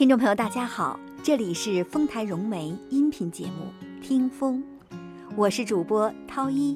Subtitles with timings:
[0.00, 3.66] 听众朋友，大家好，这里是丰台融媒音频节目
[4.00, 4.64] 《听风》，
[5.36, 6.74] 我是主播涛一。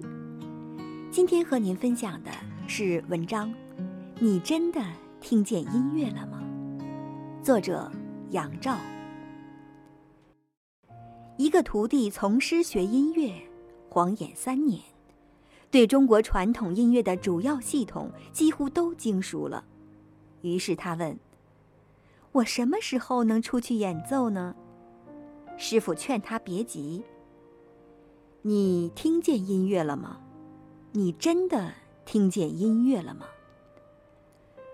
[1.11, 2.31] 今天和您分享的
[2.67, 3.49] 是文章
[4.19, 4.85] 《你真的
[5.23, 6.39] 听见音乐了吗》，
[7.43, 7.91] 作者
[8.33, 8.77] 杨照。
[11.39, 13.33] 一个徒弟从师学音乐，
[13.89, 14.79] 晃眼三年，
[15.71, 19.65] 对中国传统音乐的主要系统几乎都精熟了。
[20.43, 21.19] 于是他问。
[22.35, 24.53] 我什么时候能出去演奏呢？
[25.57, 27.01] 师傅劝他别急。
[28.43, 30.19] 你听见音乐了吗？
[30.91, 31.73] 你真的
[32.05, 33.25] 听见音乐了吗？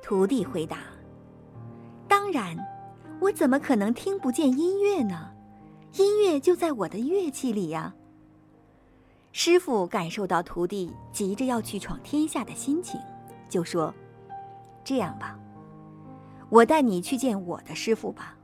[0.02, 0.78] 徒弟回答
[2.08, 2.56] ：“当然，
[3.20, 5.30] 我怎么可能听不见音乐呢？
[5.98, 7.94] 音乐就在我的乐器里呀。”
[9.32, 12.98] 师傅感受到徒弟急着要去闯天下的心情，
[13.50, 13.94] 就说
[14.82, 15.38] ：“这样吧。”
[16.50, 18.36] 我带你去见我的师傅吧。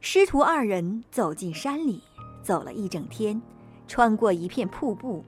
[0.00, 2.02] 师徒二人走进山里，
[2.42, 3.40] 走了一整天，
[3.88, 5.24] 穿过一片瀑布，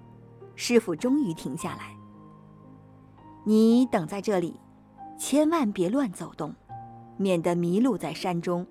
[0.56, 1.97] 师傅终于停下来。
[3.45, 4.61] 你等在这里，
[5.19, 6.55] 千万别乱走动，
[7.17, 8.67] 免得迷路在山中。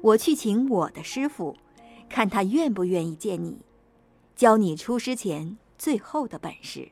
[0.00, 1.56] 我去请我的师傅，
[2.08, 3.64] 看他愿不愿意见你，
[4.34, 6.88] 教你出师前最后的本事。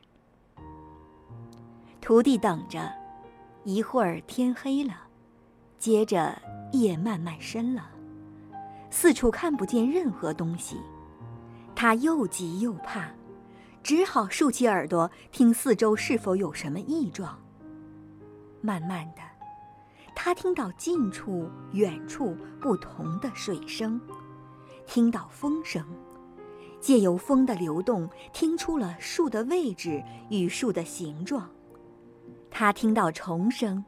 [2.01, 2.91] 徒弟等着，
[3.63, 5.04] 一会儿天黑了。
[5.85, 6.35] 接着，
[6.71, 7.87] 夜慢慢深了，
[8.89, 10.77] 四处看不见任何东西，
[11.75, 13.07] 他又急又怕，
[13.83, 17.39] 只好竖起耳朵听四周是否有什么异状。
[18.61, 19.21] 慢慢的，
[20.15, 24.01] 他听到近处、远处不同的水声，
[24.87, 25.85] 听到风声，
[26.81, 31.47] 借由风的流动，听出了树的位置与树的形状。
[32.49, 33.85] 他听到虫声。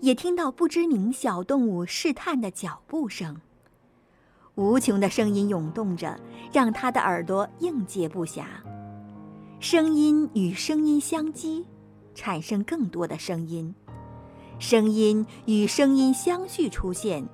[0.00, 3.38] 也听到不知名小动物试探的脚步声，
[4.54, 6.18] 无穷的声音涌动着，
[6.52, 8.44] 让他的耳朵应接不暇。
[9.58, 11.66] 声音与声音相击，
[12.14, 13.74] 产生更多的声音；
[14.58, 17.28] 声音与声音相续出现，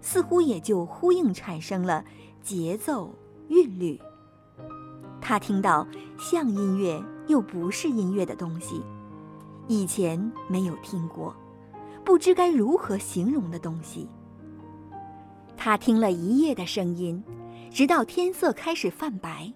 [0.00, 2.04] 似乎也就呼应产生了
[2.42, 3.14] 节奏
[3.48, 4.00] 韵律。
[5.20, 5.86] 他听到
[6.18, 8.82] 像音乐又不是音乐的东西，
[9.68, 11.32] 以前没有听过。
[12.04, 14.08] 不知该如何形容的东西。
[15.56, 17.22] 他听了一夜的声音，
[17.70, 19.52] 直到天色开始泛白。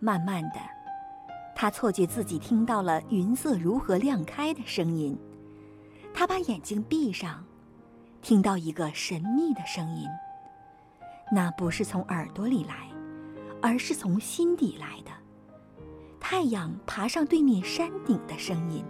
[0.00, 0.60] 慢慢的，
[1.54, 5.18] 他错觉自己听到了云色如何亮开的声音。
[6.14, 7.44] 他把眼睛闭上，
[8.22, 10.08] 听到一个神秘的声音。
[11.30, 12.88] 那不是从耳朵里来，
[13.60, 15.10] 而是从心底来的。
[16.18, 18.82] 太阳爬上对面山顶的声音。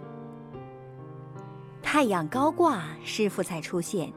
[1.91, 4.13] 太阳高挂，师傅才出现。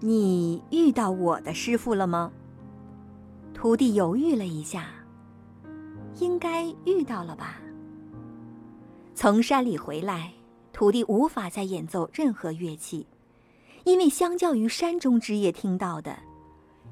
[0.00, 2.32] 你遇到我的师傅了吗？
[3.52, 4.86] 徒弟犹豫了一下，
[6.18, 7.60] 应该遇到了吧。
[9.14, 10.32] 从山里回来，
[10.72, 13.06] 徒弟无法再演奏任何乐器，
[13.84, 16.18] 因为相较于山中之夜听到的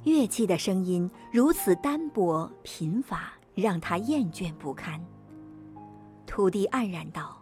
[0.04, 5.02] 乐器的声音如此单薄贫乏，让他厌倦不堪。
[6.26, 7.35] 徒弟黯然道。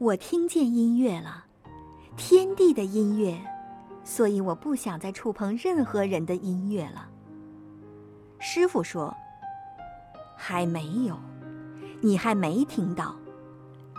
[0.00, 1.44] 我听见音乐了，
[2.16, 3.38] 天地的音乐，
[4.02, 7.06] 所以我不想再触碰任何人的音乐了。
[8.38, 9.14] 师傅说
[10.34, 11.20] ：“还没有，
[12.00, 13.14] 你还没听到，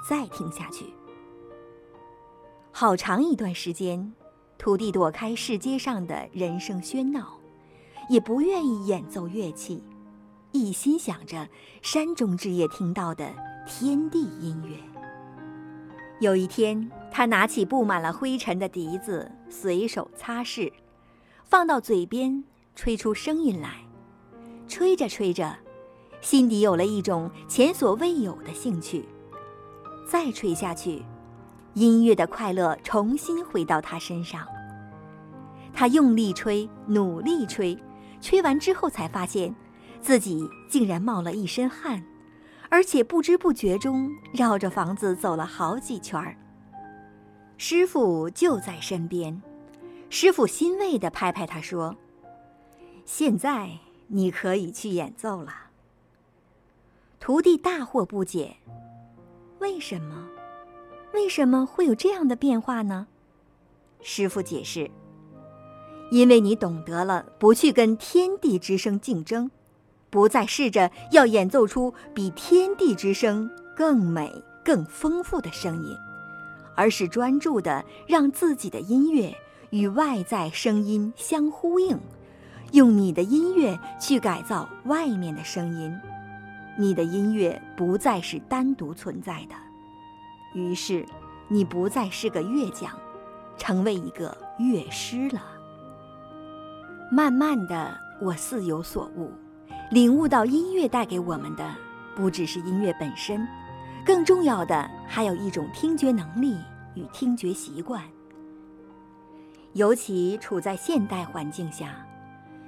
[0.10, 0.88] 再听下去。”
[2.74, 4.12] 好长一段时间，
[4.58, 7.38] 徒弟躲开世界上的人声喧闹，
[8.10, 9.84] 也不愿意演奏乐器，
[10.52, 11.48] 一心想着
[11.84, 13.32] 山中之夜听到的
[13.68, 14.91] 天地音乐。
[16.22, 20.72] 有一天，他拿起布满了灰尘的笛子，随手擦拭，
[21.46, 22.44] 放到嘴边，
[22.76, 23.78] 吹出声音来。
[24.68, 25.58] 吹着吹着，
[26.22, 29.04] 心底有了一种前所未有的兴趣。
[30.06, 31.04] 再吹下去，
[31.74, 34.48] 音乐的快乐重新回到他身上。
[35.74, 37.76] 他用力吹，努力吹，
[38.22, 39.56] 吹完之后才发现，
[40.00, 42.06] 自己竟然冒了一身汗。
[42.72, 46.36] 而且不知不觉中绕着房子走了好几圈儿。
[47.58, 49.40] 师傅就在身边，
[50.10, 51.96] 师傅欣慰地拍拍他说
[53.06, 53.70] ：“现在
[54.08, 55.54] 你可以去演奏了。”
[57.20, 58.56] 徒弟大惑不解
[59.60, 60.30] ：“为什么？
[61.14, 63.08] 为什么会有这样的变化呢？”
[64.02, 64.90] 师傅解释
[66.10, 69.52] ：“因为你懂得了不去跟天地之声竞争。”
[70.12, 75.98] 不再试着要演奏出比天地之声更美、更丰富的声音，
[76.76, 79.34] 而是专注的让自己的音乐
[79.70, 81.98] 与外在声音相呼应，
[82.74, 85.98] 用你的音乐去改造外面的声音，
[86.78, 89.56] 你的音乐不再是单独存在的。
[90.54, 91.06] 于是，
[91.48, 92.92] 你不再是个乐匠，
[93.58, 95.42] 成为一个乐师了。
[97.10, 99.32] 慢慢的，我似有所悟，
[99.92, 101.70] 领悟到音乐带给我们的
[102.16, 103.46] 不只是音乐本身，
[104.06, 106.56] 更重要的还有一种听觉能力
[106.96, 108.02] 与听觉习惯。
[109.74, 111.94] 尤其处在现代环境下，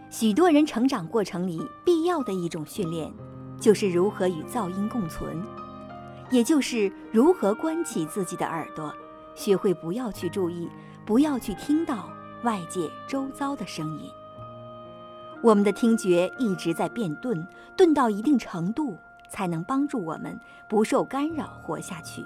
[0.09, 3.09] 许多人成长过程里必要的一种训练，
[3.57, 5.41] 就是如何与噪音共存。
[6.29, 8.93] 也就是如何关起自己的耳朵，
[9.33, 10.67] 学会不要去注意，
[11.05, 12.09] 不要去听到
[12.43, 14.09] 外界周遭的声音。
[15.43, 17.45] 我们的听觉一直在变钝，
[17.75, 18.97] 钝到一定程度，
[19.29, 22.23] 才能帮助我们不受干扰活下去。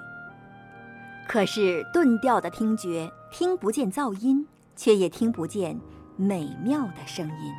[1.27, 5.79] 可是钝掉的听觉，听不见噪音，却也听不见
[6.15, 7.53] 美妙的声音。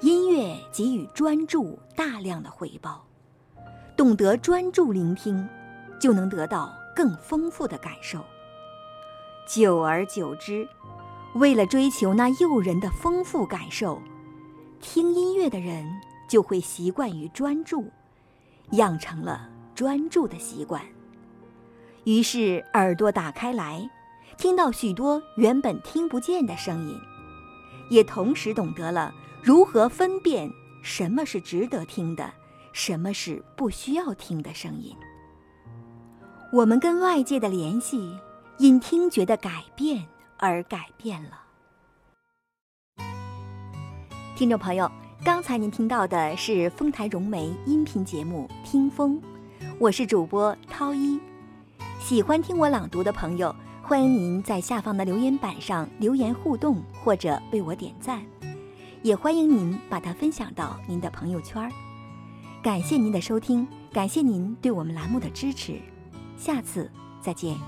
[0.00, 3.04] 音乐给予专注大量的回报。
[3.94, 5.46] 懂得专注聆听，
[6.00, 8.24] 就能得到更丰富的感受。
[9.46, 10.66] 久而久之，
[11.34, 14.00] 为了追求那诱人的丰富感受，
[14.80, 15.84] 听音乐的人
[16.28, 17.90] 就会习惯于专注，
[18.72, 20.82] 养成了专注的习惯。
[22.04, 23.88] 于是耳朵打开来，
[24.38, 26.98] 听到许多原本听不见的声音，
[27.90, 30.50] 也同时懂得了如何分辨
[30.82, 32.32] 什么是值得听的。
[32.72, 34.96] 什么是不需要听的声音？
[36.52, 38.16] 我们跟外界的联系
[38.58, 40.06] 因听觉的改变
[40.38, 41.39] 而改变了。
[44.40, 44.90] 听众朋友，
[45.22, 49.20] 刚才您听到的是丰台融媒音频节目《听风》，
[49.78, 51.20] 我是主播涛一。
[51.98, 58.22] 喜欢听我朗读的朋友，欢迎您在下方的留言板上留言互动，或者为我点赞，
[59.02, 61.70] 也欢迎您把它分享到您的朋友圈。
[62.62, 65.78] 感谢您的收听，感谢您对我们栏目的支持，
[66.38, 66.90] 下次
[67.20, 67.58] 再见。